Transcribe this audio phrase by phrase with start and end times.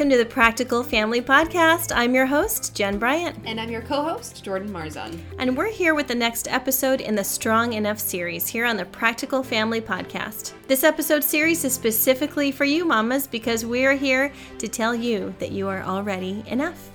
[0.00, 1.92] welcome to the Practical Family Podcast.
[1.94, 3.36] I'm your host, Jen Bryant.
[3.44, 5.20] And I'm your co host, Jordan Marzon.
[5.38, 8.86] And we're here with the next episode in the Strong Enough series here on the
[8.86, 10.54] Practical Family Podcast.
[10.68, 15.34] This episode series is specifically for you, mamas, because we are here to tell you
[15.38, 16.88] that you are already enough.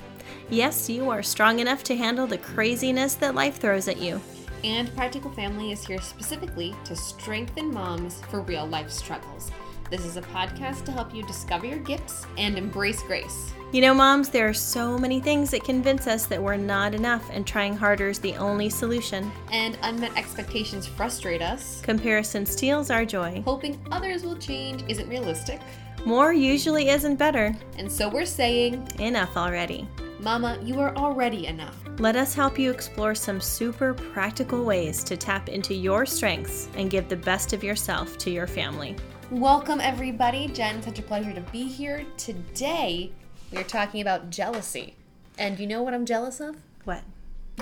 [0.50, 4.20] Yes, you are strong enough to handle the craziness that life throws at you.
[4.64, 9.52] And Practical Family is here specifically to strengthen moms for real life struggles.
[9.90, 13.54] This is a podcast to help you discover your gifts and embrace grace.
[13.72, 17.30] You know, moms, there are so many things that convince us that we're not enough
[17.32, 19.32] and trying harder is the only solution.
[19.52, 21.82] And unmet expectations frustrate us.
[21.82, 23.44] Comparison steals our joy.
[23.46, 25.62] Hoping others will change isn't realistic.
[26.04, 27.56] More usually isn't better.
[27.78, 29.88] And so we're saying, enough already.
[30.20, 31.78] Mama, you are already enough.
[32.00, 36.90] Let us help you explore some super practical ways to tap into your strengths and
[36.90, 38.96] give the best of yourself to your family.
[39.32, 40.48] Welcome, everybody.
[40.50, 42.06] Jen, such a pleasure to be here.
[42.16, 43.12] Today,
[43.52, 44.96] we are talking about jealousy.
[45.40, 46.58] And you know what I'm jealous of?
[46.84, 47.02] What?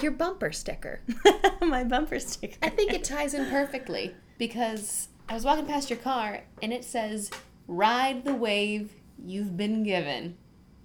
[0.01, 0.99] Your bumper sticker.
[1.61, 2.57] My bumper sticker.
[2.61, 6.83] I think it ties in perfectly because I was walking past your car and it
[6.83, 7.31] says,
[7.65, 8.91] Ride the wave
[9.25, 10.35] you've been given.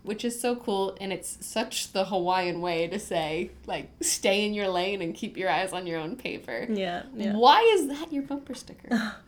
[0.05, 4.55] Which is so cool, and it's such the Hawaiian way to say, like, stay in
[4.55, 6.67] your lane and keep your eyes on your own paper.
[6.71, 7.03] Yeah.
[7.15, 7.35] yeah.
[7.35, 8.89] Why is that your bumper sticker?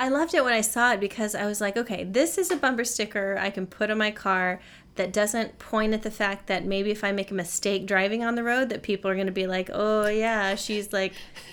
[0.00, 2.56] I loved it when I saw it because I was like, okay, this is a
[2.56, 4.58] bumper sticker I can put on my car
[4.96, 8.34] that doesn't point at the fact that maybe if I make a mistake driving on
[8.34, 11.12] the road that people are going to be like, "Oh yeah, she's like,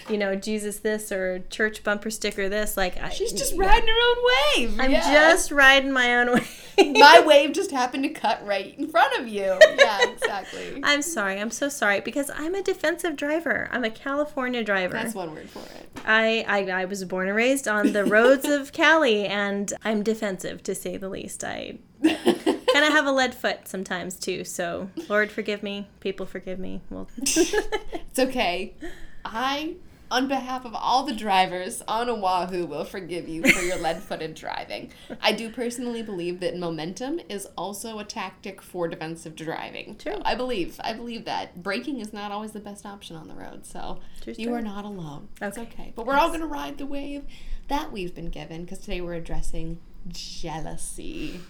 [0.09, 3.65] you know, Jesus this or church bumper sticker this." Like she's just yeah.
[3.65, 4.17] riding her own
[4.57, 4.79] wave.
[4.79, 5.11] I'm yeah.
[5.11, 6.63] just riding my own wave.
[6.97, 9.57] my wave just happened to cut right in front of you.
[9.77, 10.81] Yeah, exactly.
[10.83, 11.39] I'm sorry.
[11.39, 13.69] I'm so sorry because I'm a defensive driver.
[13.71, 14.93] I'm a California driver.
[14.93, 15.89] That's one word for it.
[16.05, 20.63] I I, I was born and raised on the roads of Cali and I'm defensive
[20.63, 21.43] to say the least.
[21.43, 21.77] I
[22.77, 24.43] kind of have a lead foot sometimes too.
[24.43, 26.81] So Lord forgive me, people forgive me.
[26.89, 28.75] Well, it's okay.
[29.25, 29.75] I,
[30.11, 34.91] on behalf of all the drivers on Oahu, will forgive you for your lead-footed driving.
[35.21, 39.97] I do personally believe that momentum is also a tactic for defensive driving.
[39.97, 40.21] True.
[40.23, 40.79] I believe.
[40.81, 43.65] I believe that braking is not always the best option on the road.
[43.65, 45.29] So True you are not alone.
[45.41, 45.47] Okay.
[45.47, 45.93] It's okay.
[45.95, 46.21] But we're yes.
[46.21, 47.25] all going to ride the wave
[47.69, 51.41] that we've been given because today we're addressing jealousy.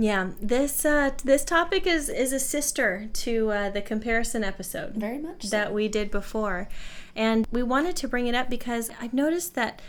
[0.00, 4.94] Yeah, this uh, this topic is is a sister to uh, the comparison episode.
[4.94, 5.48] Very much so.
[5.48, 6.68] that we did before,
[7.16, 9.82] and we wanted to bring it up because I've noticed that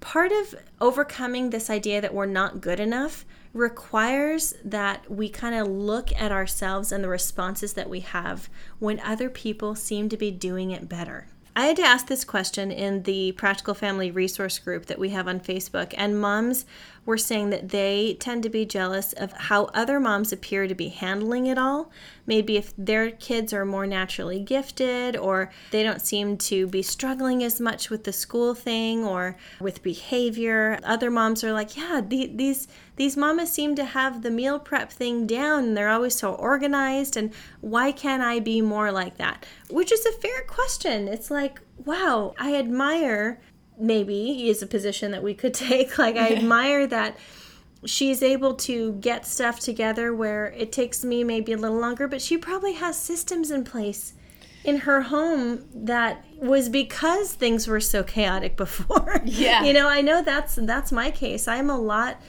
[0.00, 5.68] part of overcoming this idea that we're not good enough requires that we kind of
[5.68, 8.48] look at ourselves and the responses that we have
[8.78, 11.26] when other people seem to be doing it better.
[11.54, 15.26] I had to ask this question in the Practical Family Resource Group that we have
[15.26, 16.64] on Facebook, and moms
[17.10, 20.88] were saying that they tend to be jealous of how other moms appear to be
[20.88, 21.90] handling it all.
[22.24, 27.42] Maybe if their kids are more naturally gifted, or they don't seem to be struggling
[27.42, 30.78] as much with the school thing or with behavior.
[30.84, 34.92] Other moms are like, yeah, the, these these mamas seem to have the meal prep
[34.92, 37.32] thing down they're always so organized and
[37.62, 39.46] why can't I be more like that?
[39.70, 41.08] Which is a fair question.
[41.08, 43.40] It's like, wow, I admire
[43.80, 45.98] maybe is a position that we could take.
[45.98, 47.16] Like, I admire that
[47.84, 52.20] she's able to get stuff together where it takes me maybe a little longer, but
[52.20, 54.14] she probably has systems in place
[54.64, 59.22] in her home that was because things were so chaotic before.
[59.24, 59.64] Yeah.
[59.64, 61.48] you know, I know that's that's my case.
[61.48, 62.20] I'm a lot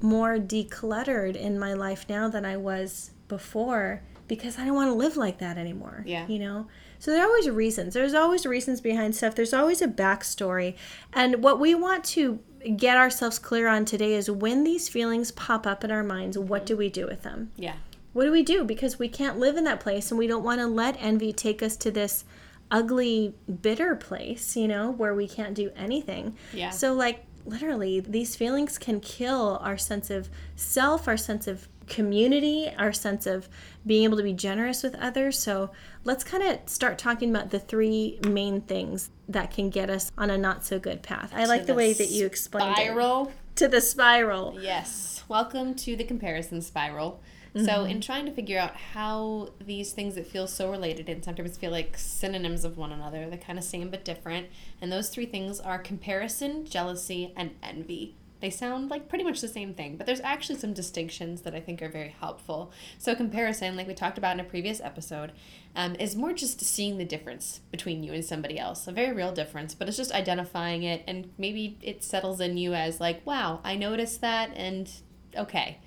[0.00, 4.94] more decluttered in my life now than I was before because I don't want to
[4.94, 6.04] live like that anymore.
[6.06, 6.26] Yeah.
[6.28, 6.66] You know?
[6.98, 7.94] So there are always reasons.
[7.94, 9.34] There's always reasons behind stuff.
[9.34, 10.76] There's always a backstory.
[11.12, 12.40] And what we want to
[12.76, 16.66] get ourselves clear on today is when these feelings pop up in our minds, what
[16.66, 17.52] do we do with them?
[17.56, 17.76] Yeah.
[18.12, 18.64] What do we do?
[18.64, 21.62] Because we can't live in that place and we don't want to let envy take
[21.62, 22.24] us to this
[22.70, 26.36] ugly, bitter place, you know, where we can't do anything.
[26.52, 26.70] Yeah.
[26.70, 32.70] So, like, literally, these feelings can kill our sense of self, our sense of community,
[32.76, 33.48] our sense of
[33.86, 35.38] being able to be generous with others.
[35.38, 35.70] So
[36.04, 40.30] let's kind of start talking about the three main things that can get us on
[40.30, 41.32] a not so good path.
[41.34, 43.28] I like the, the way that you explained spiral.
[43.28, 43.56] it.
[43.56, 44.56] To the spiral.
[44.60, 45.24] Yes.
[45.28, 47.20] Welcome to the comparison spiral.
[47.54, 47.66] Mm-hmm.
[47.66, 51.56] So, in trying to figure out how these things that feel so related and sometimes
[51.56, 54.48] feel like synonyms of one another, they're kind of same but different.
[54.80, 58.14] And those three things are comparison, jealousy, and envy.
[58.40, 61.60] They sound like pretty much the same thing, but there's actually some distinctions that I
[61.60, 62.70] think are very helpful.
[62.96, 65.32] So, comparison, like we talked about in a previous episode,
[65.74, 68.86] um, is more just seeing the difference between you and somebody else.
[68.86, 72.74] A very real difference, but it's just identifying it, and maybe it settles in you
[72.74, 74.90] as, like, wow, I noticed that, and
[75.36, 75.78] okay.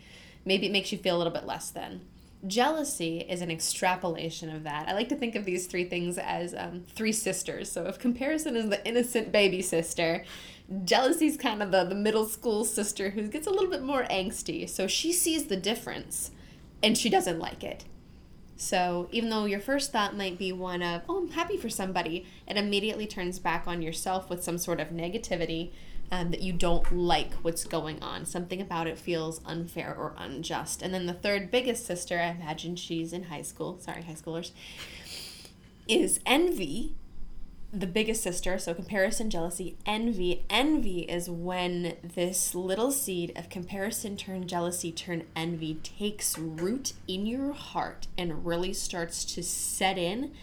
[0.43, 2.01] Maybe it makes you feel a little bit less than.
[2.47, 4.89] Jealousy is an extrapolation of that.
[4.89, 7.71] I like to think of these three things as um, three sisters.
[7.71, 10.23] So if comparison is the innocent baby sister,
[10.83, 14.03] jealousy is kind of the, the middle school sister who gets a little bit more
[14.05, 14.67] angsty.
[14.67, 16.31] So she sees the difference
[16.81, 17.85] and she doesn't like it.
[18.55, 22.27] So even though your first thought might be one of, oh, I'm happy for somebody,
[22.47, 25.71] it immediately turns back on yourself with some sort of negativity
[26.11, 28.25] um, that you don't like what's going on.
[28.25, 30.81] Something about it feels unfair or unjust.
[30.81, 34.51] And then the third biggest sister, I imagine she's in high school, sorry, high schoolers,
[35.87, 36.95] is envy
[37.73, 40.43] the biggest sister, so comparison, jealousy, envy.
[40.49, 47.25] Envy is when this little seed of comparison turn jealousy turn envy takes root in
[47.25, 50.33] your heart and really starts to set in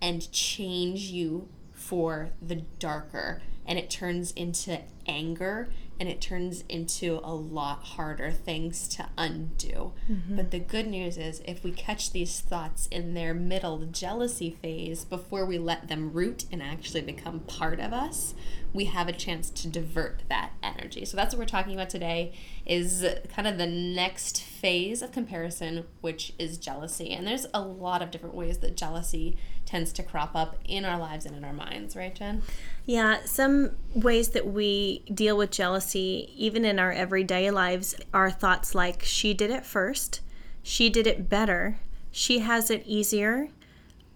[0.00, 1.48] and change you
[1.88, 3.40] for the darker.
[3.66, 9.92] And it turns into anger and it turns into a lot harder things to undo.
[10.10, 10.36] Mm-hmm.
[10.36, 15.04] But the good news is, if we catch these thoughts in their middle jealousy phase
[15.04, 18.34] before we let them root and actually become part of us,
[18.72, 21.04] we have a chance to divert that energy.
[21.04, 22.32] So that's what we're talking about today
[22.64, 23.04] is
[23.34, 27.10] kind of the next phase of comparison, which is jealousy.
[27.10, 29.36] And there's a lot of different ways that jealousy
[29.66, 32.42] tends to crop up in our lives and in our minds, right, Jen?
[32.86, 38.74] Yeah, some ways that we deal with jealousy, even in our everyday lives, are thoughts
[38.74, 40.20] like, she did it first,
[40.62, 41.78] she did it better,
[42.10, 43.48] she has it easier,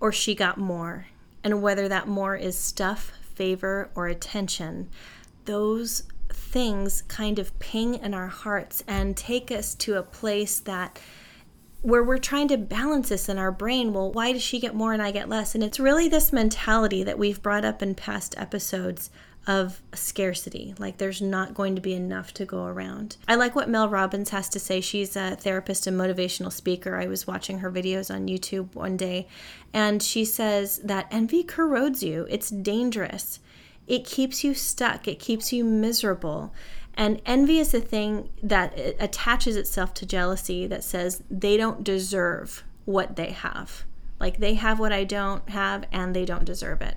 [0.00, 1.06] or she got more.
[1.44, 4.88] And whether that more is stuff, favor, or attention,
[5.44, 6.04] those
[6.34, 10.98] things kind of ping in our hearts and take us to a place that
[11.82, 13.92] where we're trying to balance this in our brain.
[13.92, 15.54] Well, why does she get more and I get less?
[15.54, 19.10] And it's really this mentality that we've brought up in past episodes
[19.46, 20.74] of scarcity.
[20.78, 23.16] Like there's not going to be enough to go around.
[23.26, 24.80] I like what Mel Robbins has to say.
[24.80, 26.96] She's a therapist and motivational speaker.
[26.96, 29.26] I was watching her videos on YouTube one day,
[29.72, 33.40] and she says that envy corrodes you, it's dangerous.
[33.92, 36.54] It keeps you stuck, it keeps you miserable.
[36.94, 42.64] And envy is the thing that attaches itself to jealousy that says they don't deserve
[42.86, 43.84] what they have.
[44.18, 46.96] Like they have what I don't have and they don't deserve it.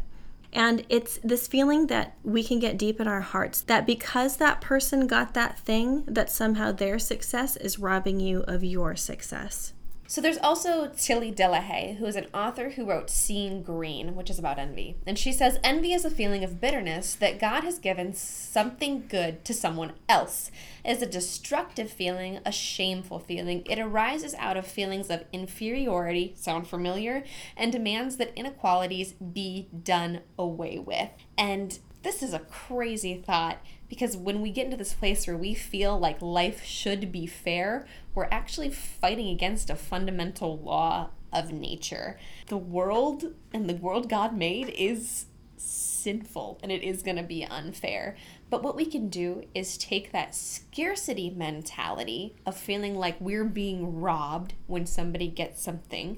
[0.54, 4.62] And it's this feeling that we can get deep in our hearts that because that
[4.62, 9.74] person got that thing, that somehow their success is robbing you of your success.
[10.08, 14.38] So there's also Tilly Delahaye, who is an author who wrote Seeing Green, which is
[14.38, 14.98] about envy.
[15.08, 19.44] And she says envy is a feeling of bitterness that God has given something good
[19.46, 20.52] to someone else.
[20.84, 23.64] It is a destructive feeling, a shameful feeling.
[23.68, 27.24] It arises out of feelings of inferiority, sound familiar,
[27.58, 31.10] and demands that inequalities be done away with.
[31.36, 33.58] And this is a crazy thought
[33.90, 37.86] because when we get into this place where we feel like life should be fair,
[38.14, 42.18] we're actually fighting against a fundamental law of nature.
[42.48, 45.26] The world and the world God made is
[45.58, 48.16] sinful and it is going to be unfair.
[48.50, 54.00] But what we can do is take that scarcity mentality of feeling like we're being
[54.00, 56.18] robbed when somebody gets something.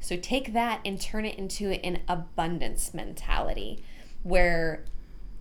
[0.00, 3.82] So take that and turn it into an abundance mentality
[4.22, 4.84] where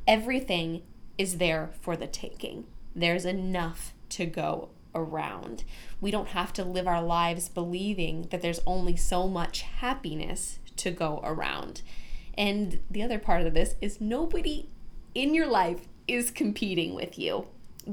[0.07, 0.83] everything
[1.17, 2.65] is there for the taking.
[2.95, 5.63] There's enough to go around.
[5.99, 10.91] We don't have to live our lives believing that there's only so much happiness to
[10.91, 11.81] go around.
[12.37, 14.69] And the other part of this is nobody
[15.13, 17.47] in your life is competing with you.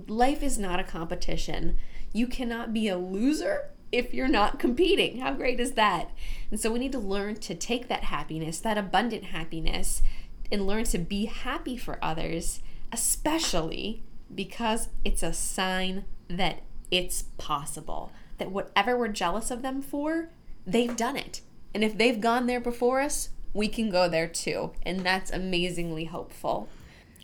[0.07, 1.77] Life is not a competition.
[2.13, 5.19] You cannot be a loser if you're not competing.
[5.21, 6.11] How great is that?
[6.51, 10.03] And so we need to learn to take that happiness, that abundant happiness,
[10.51, 12.61] and learn to be happy for others
[12.93, 14.03] especially
[14.35, 18.13] because it's a sign that it's possible.
[18.39, 20.29] That whatever we're jealous of them for,
[20.67, 21.41] they've done it.
[21.75, 24.73] And if they've gone there before us, we can go there too.
[24.83, 26.69] And that's amazingly hopeful.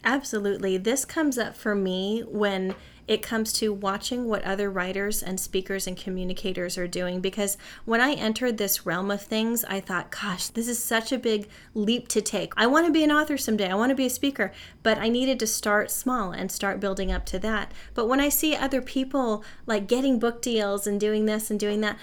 [0.05, 0.77] Absolutely.
[0.77, 2.75] This comes up for me when
[3.09, 7.21] it comes to watching what other writers and speakers and communicators are doing.
[7.21, 11.19] Because when I entered this realm of things, I thought, gosh, this is such a
[11.19, 12.53] big leap to take.
[12.57, 15.09] I want to be an author someday, I want to be a speaker, but I
[15.09, 17.73] needed to start small and start building up to that.
[17.95, 21.81] But when I see other people like getting book deals and doing this and doing
[21.81, 21.99] that,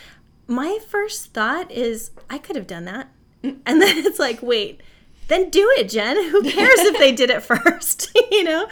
[0.48, 3.10] my first thought is, I could have done that.
[3.44, 3.60] Mm.
[3.66, 4.82] And then it's like, wait,
[5.28, 6.32] then do it, Jen.
[6.32, 8.12] Who cares if they did it first?
[8.32, 8.68] you know?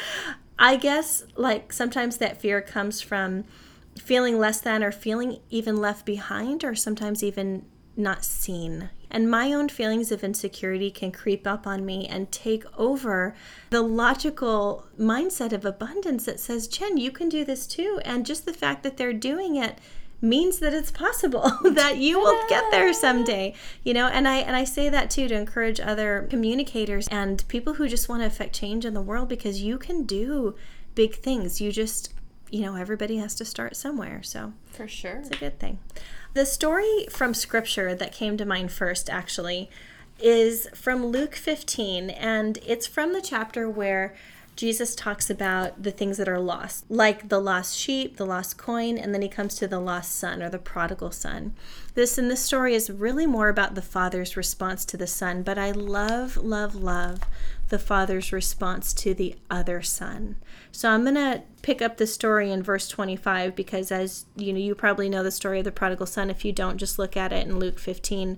[0.63, 3.43] I guess like sometimes that fear comes from
[3.99, 7.65] feeling less than or feeling even left behind or sometimes even
[7.97, 8.89] not seen.
[9.11, 13.35] And my own feelings of insecurity can creep up on me and take over
[13.71, 17.99] the logical mindset of abundance that says, Jen, you can do this too.
[18.05, 19.79] And just the fact that they're doing it
[20.23, 23.53] means that it's possible that you will get there someday
[23.83, 24.07] you know?
[24.07, 28.09] And i and i say that too to encourage other communicators and people who just
[28.09, 30.55] want to affect change in the world because you can do
[30.95, 31.61] big things.
[31.61, 32.13] You just
[32.49, 35.17] you know everybody has to start somewhere so for sure.
[35.17, 35.79] it's a good thing.
[36.33, 39.69] The story from scripture that came to mind first actually
[40.19, 44.13] is from luke 15 and it's from the chapter where
[44.55, 48.97] Jesus talks about the things that are lost, like the lost sheep, the lost coin,
[48.97, 51.55] and then he comes to the lost son or the prodigal son.
[51.95, 55.57] This in this story is really more about the father's response to the son, but
[55.57, 57.21] I love, love, love
[57.69, 60.35] the father's response to the other son.
[60.71, 64.59] So I'm going to pick up the story in verse 25 because as you know
[64.59, 67.31] you probably know the story of the prodigal son if you don't just look at
[67.33, 68.37] it in Luke 15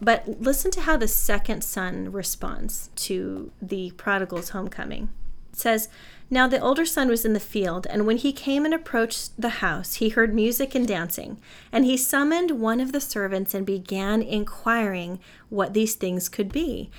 [0.00, 5.10] but listen to how the second son responds to the prodigal's homecoming.
[5.52, 5.88] It says,
[6.30, 9.60] Now the older son was in the field, and when he came and approached the
[9.60, 11.38] house, he heard music and dancing.
[11.70, 16.90] And he summoned one of the servants and began inquiring what these things could be.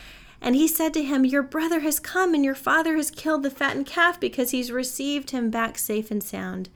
[0.41, 3.51] And he said to him, Your brother has come, and your father has killed the
[3.51, 6.70] fattened calf because he's received him back safe and sound.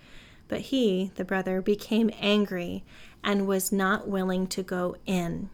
[0.48, 2.84] But he, the brother, became angry
[3.24, 5.50] and was not willing to go in.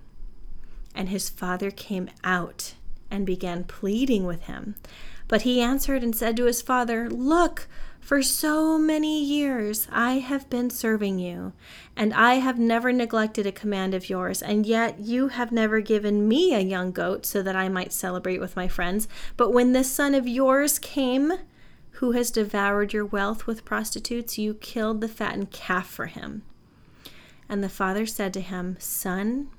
[0.93, 2.74] And his father came out
[3.10, 4.75] and began pleading with him.
[5.27, 7.67] But he answered and said to his father, Look,
[8.01, 11.53] for so many years I have been serving you,
[11.95, 16.27] and I have never neglected a command of yours, and yet you have never given
[16.27, 19.07] me a young goat so that I might celebrate with my friends.
[19.38, 21.33] But when this son of yours came,
[22.01, 26.41] who has devoured your wealth with prostitutes, you killed the fattened calf for him.
[27.48, 29.50] And the father said to him, Son,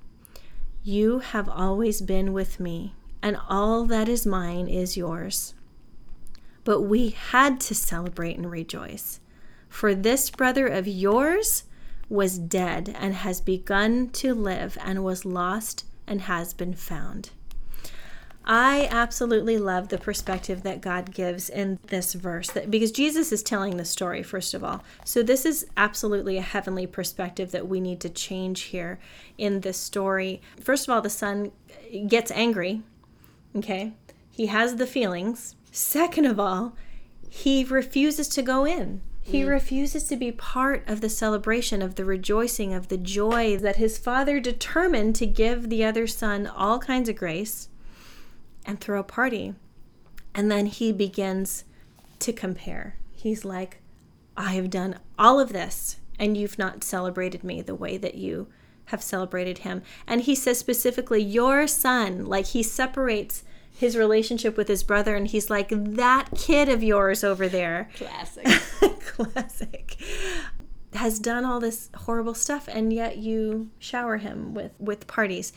[0.85, 5.55] you have always been with me, and all that is mine is yours.
[6.65, 9.21] But we had to celebrate and rejoice,
[9.69, 11.65] for this brother of yours
[12.09, 17.31] was dead and has begun to live, and was lost and has been found.
[18.45, 23.43] I absolutely love the perspective that God gives in this verse that because Jesus is
[23.43, 24.83] telling the story first of all.
[25.05, 28.99] So this is absolutely a heavenly perspective that we need to change here
[29.39, 30.41] in this story.
[30.61, 31.53] First of all, the son
[32.09, 32.83] gets angry.
[33.55, 33.93] Okay?
[34.31, 35.55] He has the feelings.
[35.71, 36.75] Second of all,
[37.29, 39.03] he refuses to go in.
[39.23, 39.49] He mm.
[39.49, 43.97] refuses to be part of the celebration, of the rejoicing, of the joy that his
[43.99, 47.69] father determined to give the other son all kinds of grace
[48.65, 49.55] and throw a party.
[50.35, 51.65] And then he begins
[52.21, 52.97] to compare.
[53.11, 53.83] He's like,
[54.37, 58.49] I have done all of this, and you've not celebrated me the way that you
[58.87, 59.83] have celebrated him.
[60.07, 65.27] And he says specifically, Your son, like he separates his relationship with his brother, and
[65.29, 67.91] he's like, That kid of yours over there.
[67.97, 68.47] Classic.
[69.01, 69.97] Classic.
[70.95, 75.53] Has done all this horrible stuff, and yet you shower him with, with parties.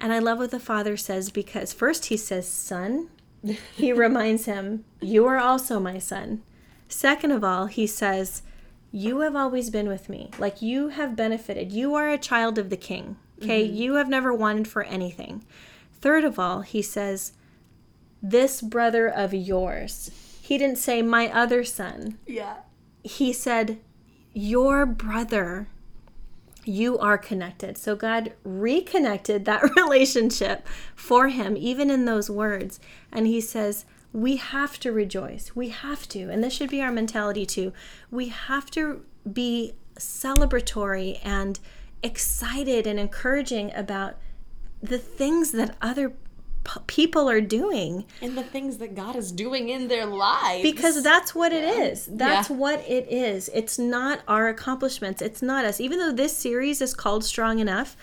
[0.00, 3.08] And I love what the father says because first he says, Son.
[3.74, 6.42] He reminds him, You are also my son.
[6.88, 8.42] Second of all, he says,
[8.92, 10.30] You have always been with me.
[10.38, 11.72] Like you have benefited.
[11.72, 13.16] You are a child of the king.
[13.42, 13.66] Okay.
[13.66, 13.76] Mm-hmm.
[13.76, 15.44] You have never wanted for anything.
[16.00, 17.32] Third of all, he says,
[18.22, 20.10] This brother of yours.
[20.40, 22.18] He didn't say, My other son.
[22.26, 22.58] Yeah.
[23.02, 23.78] He said,
[24.32, 25.68] Your brother
[26.68, 27.78] you are connected.
[27.78, 32.78] So God reconnected that relationship for him, even in those words.
[33.10, 35.56] And he says, we have to rejoice.
[35.56, 36.30] We have to.
[36.30, 37.72] And this should be our mentality too.
[38.10, 41.58] We have to be celebratory and
[42.02, 44.16] excited and encouraging about
[44.82, 46.12] the things that other
[46.86, 50.62] people are doing and the things that God is doing in their lives.
[50.62, 51.58] Because that's what yeah.
[51.58, 52.06] it is.
[52.06, 52.56] That's yeah.
[52.56, 53.50] what it is.
[53.54, 55.22] It's not our accomplishments.
[55.22, 55.80] It's not us.
[55.80, 57.96] Even though this series is called Strong Enough,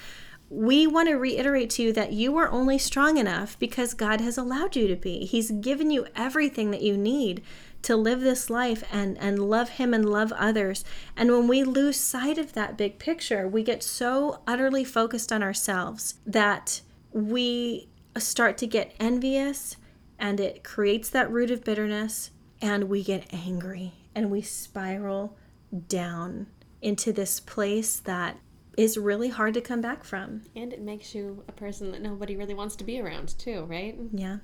[0.50, 4.38] we want to reiterate to you that you are only strong enough because God has
[4.38, 5.26] allowed you to be.
[5.26, 7.42] He's given you everything that you need
[7.82, 10.84] to live this life and and love him and love others.
[11.16, 15.44] And when we lose sight of that big picture, we get so utterly focused on
[15.44, 16.82] ourselves that
[17.12, 17.88] we
[18.22, 19.78] start to get envious
[20.18, 22.32] and it creates that root of bitterness
[22.62, 25.38] and we get angry and we spiral
[25.88, 26.48] down
[26.82, 28.38] into this place that
[28.78, 30.44] is really hard to come back from.
[30.56, 33.98] And it makes you a person that nobody really wants to be around, too, right?
[34.12, 34.38] Yeah.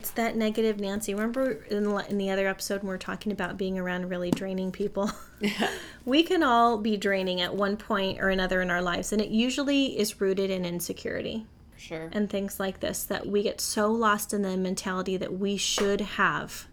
[0.00, 1.14] It's that negative Nancy.
[1.14, 4.30] Remember in the, in the other episode when we are talking about being around really
[4.30, 5.10] draining people?
[5.40, 5.70] Yeah.
[6.04, 9.28] we can all be draining at one point or another in our lives, and it
[9.28, 11.46] usually is rooted in insecurity.
[11.76, 12.08] Sure.
[12.12, 16.00] And things like this that we get so lost in the mentality that we should
[16.00, 16.66] have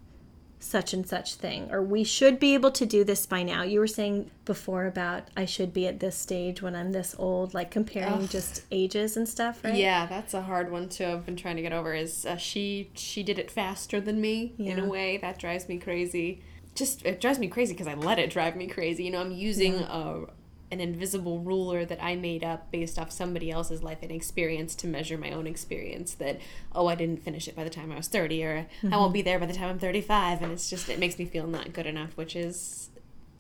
[0.64, 3.80] such and such thing or we should be able to do this by now you
[3.80, 7.70] were saying before about i should be at this stage when i'm this old like
[7.70, 8.30] comparing Ugh.
[8.30, 11.62] just ages and stuff right yeah that's a hard one too i've been trying to
[11.62, 14.72] get over is uh, she she did it faster than me yeah.
[14.72, 16.42] in a way that drives me crazy
[16.76, 19.32] just it drives me crazy because i let it drive me crazy you know i'm
[19.32, 19.88] using yeah.
[19.92, 20.26] a
[20.74, 24.88] an invisible ruler that I made up based off somebody else's life and experience to
[24.88, 26.42] measure my own experience that
[26.74, 28.94] oh I didn't finish it by the time I was 30 or mm-hmm.
[28.94, 29.14] I won't mm-hmm.
[29.14, 31.74] be there by the time I'm 35 and it's just it makes me feel not
[31.74, 32.90] good enough which is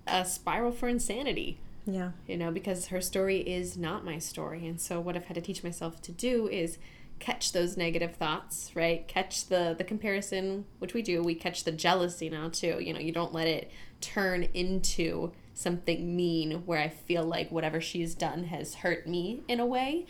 [0.05, 1.57] a spiral for insanity.
[1.85, 2.11] Yeah.
[2.27, 5.41] You know, because her story is not my story and so what I've had to
[5.41, 6.77] teach myself to do is
[7.17, 9.07] catch those negative thoughts, right?
[9.07, 11.23] Catch the the comparison, which we do.
[11.23, 12.77] We catch the jealousy now too.
[12.79, 13.71] You know, you don't let it
[14.01, 19.59] turn into something mean where I feel like whatever she's done has hurt me in
[19.59, 20.05] a way.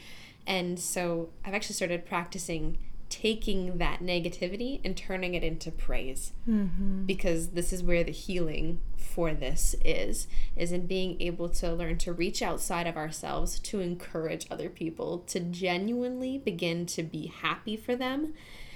[0.46, 2.78] And so I've actually started practicing
[3.14, 7.06] taking that negativity and turning it into praise mm-hmm.
[7.06, 11.96] because this is where the healing for this is is in being able to learn
[11.96, 17.78] to reach outside of ourselves to encourage other people to genuinely begin to be happy
[17.78, 18.34] for them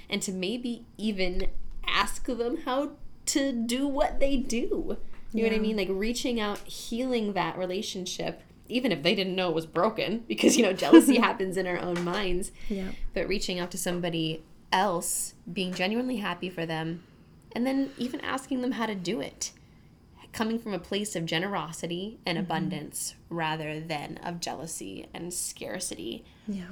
[0.07, 1.47] and to maybe even
[1.87, 2.91] ask them how
[3.25, 4.97] to do what they do
[5.33, 5.49] you yeah.
[5.49, 5.77] know what I mean?
[5.77, 10.57] Like reaching out, healing that relationship, even if they didn't know it was broken, because,
[10.57, 12.51] you know, jealousy happens in our own minds.
[12.69, 12.91] Yeah.
[13.13, 17.03] But reaching out to somebody else, being genuinely happy for them,
[17.53, 19.51] and then even asking them how to do it.
[20.33, 22.45] Coming from a place of generosity and mm-hmm.
[22.45, 26.23] abundance rather than of jealousy and scarcity.
[26.47, 26.67] Yeah.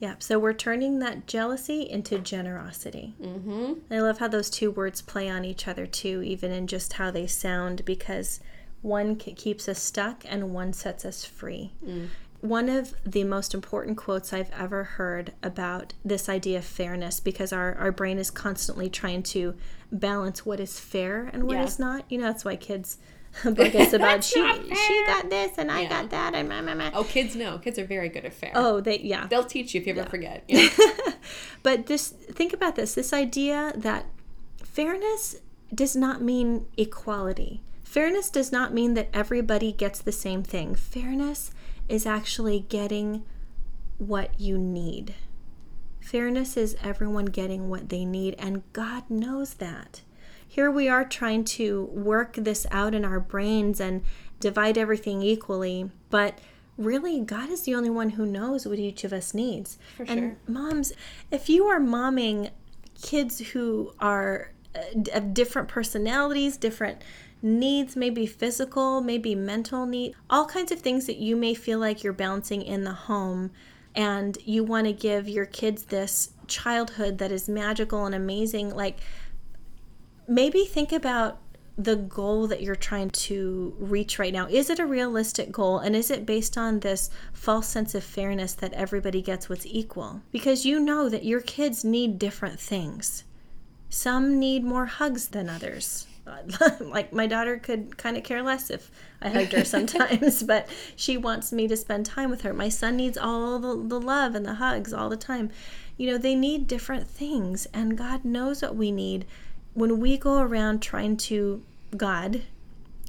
[0.00, 3.14] Yeah, so we're turning that jealousy into generosity.
[3.20, 3.92] Mm-hmm.
[3.92, 7.10] I love how those two words play on each other too, even in just how
[7.10, 8.40] they sound, because
[8.80, 11.72] one keeps us stuck and one sets us free.
[11.84, 12.08] Mm.
[12.40, 17.52] One of the most important quotes I've ever heard about this idea of fairness, because
[17.52, 19.56] our, our brain is constantly trying to
[19.90, 21.64] balance what is fair and what yeah.
[21.64, 22.04] is not.
[22.08, 22.98] You know, that's why kids
[23.44, 26.90] book us about she she got this and I got that and my, my.
[26.92, 27.58] Oh, kids know.
[27.58, 28.52] Kids are very good at fair.
[28.54, 29.26] Oh, they yeah.
[29.26, 30.08] They'll teach you if you ever yeah.
[30.08, 30.44] forget.
[30.48, 30.68] Yeah.
[31.62, 32.94] but this think about this.
[32.94, 34.06] This idea that
[34.62, 35.36] fairness
[35.74, 37.62] does not mean equality.
[37.84, 40.74] Fairness does not mean that everybody gets the same thing.
[40.74, 41.50] Fairness
[41.88, 43.24] is actually getting
[43.98, 45.14] what you need.
[46.00, 50.02] Fairness is everyone getting what they need, and God knows that
[50.48, 54.02] here we are trying to work this out in our brains and
[54.40, 56.38] divide everything equally, but
[56.78, 59.78] really God is the only one who knows what each of us needs.
[59.96, 60.36] For and sure.
[60.46, 60.92] moms,
[61.30, 62.50] if you are momming
[63.00, 64.80] kids who are uh,
[65.12, 67.02] of different personalities, different
[67.42, 72.02] needs, maybe physical, maybe mental need, all kinds of things that you may feel like
[72.02, 73.50] you're balancing in the home
[73.94, 79.00] and you want to give your kids this childhood that is magical and amazing like
[80.28, 81.40] maybe think about
[81.78, 84.48] the goal that you're trying to reach right now.
[84.48, 85.78] Is it a realistic goal?
[85.78, 90.20] And is it based on this false sense of fairness that everybody gets what's equal?
[90.32, 93.22] Because you know that your kids need different things.
[93.88, 96.08] Some need more hugs than others.
[96.80, 98.90] like my daughter could kind of care less if
[99.22, 102.52] I hugged her sometimes, but she wants me to spend time with her.
[102.52, 105.50] My son needs all the, the love and the hugs all the time.
[105.96, 109.26] You know, they need different things, and God knows what we need
[109.78, 111.62] when we go around trying to
[111.96, 112.42] God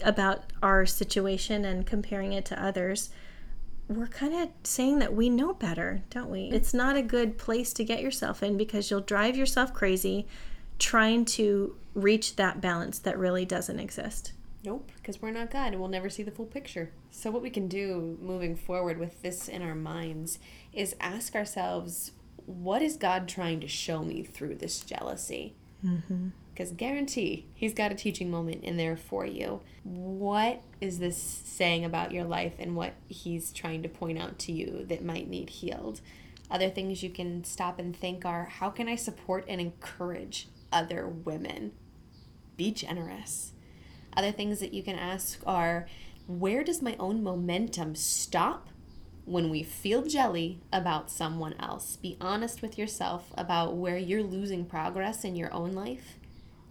[0.04, 3.10] about our situation and comparing it to others,
[3.88, 6.44] we're kind of saying that we know better, don't we?
[6.52, 10.28] It's not a good place to get yourself in because you'll drive yourself crazy
[10.78, 14.34] trying to reach that balance that really doesn't exist.
[14.64, 16.92] Nope, because we're not God and we'll never see the full picture.
[17.10, 20.38] So, what we can do moving forward with this in our minds
[20.72, 22.12] is ask ourselves,
[22.46, 25.56] what is God trying to show me through this jealousy?
[25.84, 26.30] Mm-hmm
[26.60, 29.62] because guarantee he's got a teaching moment in there for you.
[29.84, 34.52] What is this saying about your life and what he's trying to point out to
[34.52, 36.02] you that might need healed?
[36.52, 41.08] Other things you can stop and think are how can I support and encourage other
[41.08, 41.72] women?
[42.58, 43.54] Be generous.
[44.18, 45.88] Other things that you can ask are
[46.28, 48.68] where does my own momentum stop
[49.24, 51.96] when we feel jelly about someone else?
[51.96, 56.19] Be honest with yourself about where you're losing progress in your own life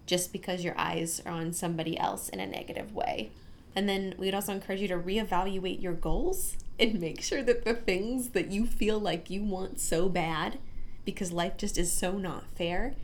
[0.08, 3.30] just because your eyes are on somebody else in a negative way.
[3.76, 7.74] And then we'd also encourage you to reevaluate your goals and make sure that the
[7.74, 10.58] things that you feel like you want so bad
[11.04, 12.94] because life just is so not fair,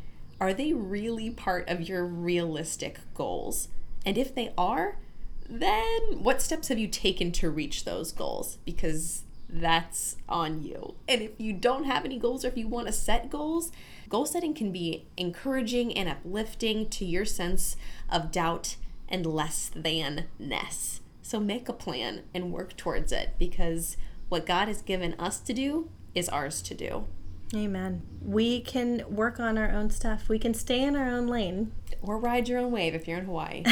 [0.41, 3.69] are they really part of your realistic goals?
[4.05, 4.99] And if they are,
[5.49, 8.59] then what steps have you taken to reach those goals?
[8.65, 10.95] Because that's on you.
[11.09, 13.71] And if you don't have any goals or if you want to set goals,
[14.15, 17.77] goal setting can be encouraging and uplifting to your sense
[18.09, 18.77] of doubt
[19.09, 21.01] and less than ness.
[21.21, 23.97] So make a plan and work towards it because
[24.29, 27.07] what God has given us to do is ours to do.
[27.57, 28.03] Amen.
[28.23, 30.29] We can work on our own stuff.
[30.29, 31.73] We can stay in our own lane.
[32.01, 33.65] Or ride your own wave if you're in Hawaii.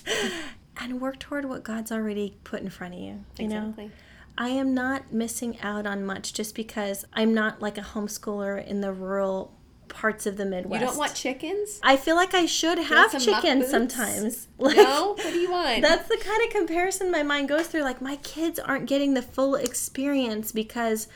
[0.76, 3.24] and work toward what God's already put in front of you.
[3.36, 3.86] You exactly.
[3.86, 3.90] know?
[4.38, 8.80] I am not missing out on much just because I'm not like a homeschooler in
[8.80, 9.52] the rural
[9.88, 10.80] parts of the Midwest.
[10.80, 11.80] You don't want chickens?
[11.82, 14.48] I feel like I should have some chickens sometimes.
[14.58, 15.14] Like, no?
[15.14, 15.82] What do you want?
[15.82, 17.82] That's the kind of comparison my mind goes through.
[17.82, 21.08] Like, my kids aren't getting the full experience because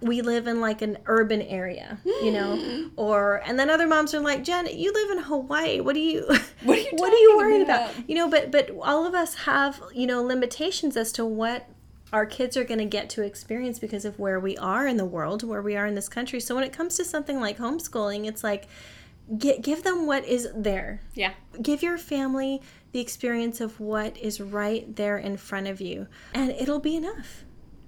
[0.00, 2.88] we live in like an urban area, you know, hmm.
[2.96, 5.80] or and then other moms are like, Jen, you live in Hawaii.
[5.80, 6.24] What do you,
[6.62, 7.90] What are you what are you worried about?
[7.90, 8.08] about?
[8.08, 11.66] You know, but but all of us have you know limitations as to what
[12.12, 15.04] our kids are going to get to experience because of where we are in the
[15.04, 16.40] world, where we are in this country.
[16.40, 18.66] So when it comes to something like homeschooling, it's like
[19.36, 21.32] get, give them what is there yeah.
[21.60, 26.50] give your family the experience of what is right there in front of you and
[26.52, 27.44] it'll be enough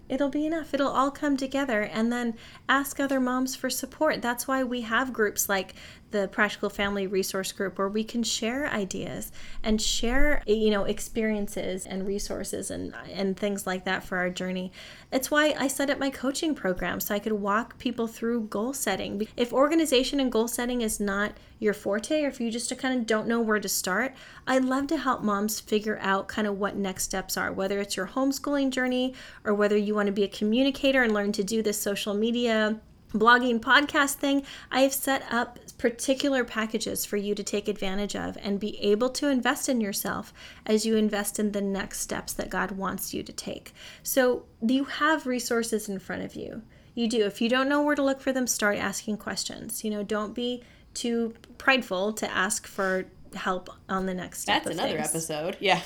[0.08, 2.34] it'll be enough it'll all come together and then
[2.68, 5.74] ask other moms for support that's why we have groups like
[6.10, 11.86] the practical family resource group where we can share ideas and share you know experiences
[11.86, 14.72] and resources and and things like that for our journey.
[15.12, 18.72] It's why i set up my coaching program so i could walk people through goal
[18.72, 19.26] setting.
[19.36, 23.06] If organization and goal setting is not your forte or if you just kind of
[23.06, 24.14] don't know where to start
[24.46, 27.96] i'd love to help moms figure out kind of what next steps are whether it's
[27.98, 29.12] your homeschooling journey
[29.44, 32.80] or whether you want to be a communicator and learn to do this social media
[33.12, 38.36] blogging podcast thing, I have set up particular packages for you to take advantage of
[38.42, 40.30] and be able to invest in yourself
[40.66, 43.72] as you invest in the next steps that God wants you to take.
[44.02, 46.60] So you have resources in front of you.
[46.94, 47.24] You do.
[47.24, 49.82] If you don't know where to look for them, start asking questions.
[49.82, 50.62] You know, don't be
[50.92, 54.64] too prideful to ask for help on the next step.
[54.64, 55.08] That's another things.
[55.08, 55.56] episode.
[55.60, 55.80] Yeah.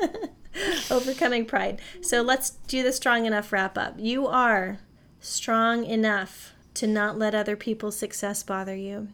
[0.90, 1.82] Overcoming pride.
[2.00, 3.96] So let's do the strong enough wrap up.
[3.98, 4.78] You are
[5.20, 9.08] strong enough to not let other people's success bother you.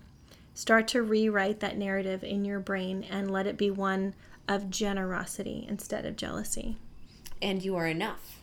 [0.54, 4.14] Start to rewrite that narrative in your brain and let it be one
[4.48, 6.76] of generosity instead of jealousy.
[7.42, 8.42] and you are enough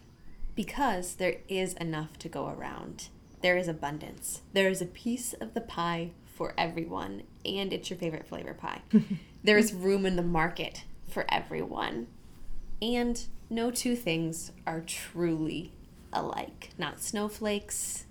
[0.55, 3.09] because there is enough to go around.
[3.41, 4.41] There is abundance.
[4.53, 8.81] There is a piece of the pie for everyone, and it's your favorite flavor pie.
[9.43, 12.07] there is room in the market for everyone.
[12.81, 15.73] And no two things are truly
[16.11, 16.71] alike.
[16.79, 18.06] Not snowflakes,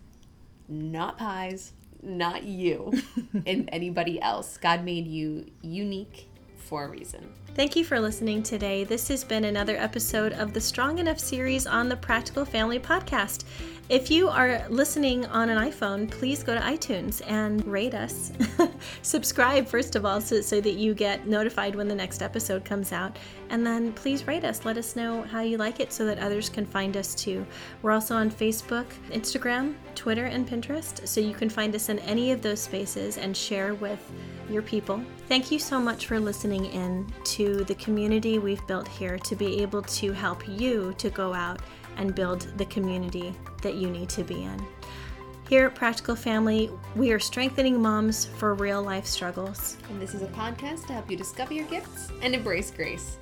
[0.69, 2.93] not pies, not you,
[3.47, 4.57] and anybody else.
[4.57, 6.29] God made you unique
[6.67, 7.33] for a reason.
[7.55, 8.85] Thank you for listening today.
[8.85, 13.45] This has been another episode of the Strong Enough series on the Practical Family Podcast.
[13.89, 18.33] If you are listening on an iPhone, please go to iTunes and rate us.
[19.03, 22.91] Subscribe, first of all, so, so that you get notified when the next episode comes
[22.91, 23.17] out.
[23.49, 24.65] And then please rate us.
[24.65, 27.47] Let us know how you like it so that others can find us too.
[27.81, 31.07] We're also on Facebook, Instagram, Twitter, and Pinterest.
[31.07, 34.13] So you can find us in any of those spaces and share with
[34.51, 35.03] your people.
[35.29, 39.63] Thank you so much for listening in to the community we've built here to be
[39.63, 41.61] able to help you to go out
[41.97, 44.67] and build the community that you need to be in.
[45.49, 49.77] Here at Practical Family, we are strengthening moms for real life struggles.
[49.89, 53.19] And this is a podcast to help you discover your gifts and embrace grace.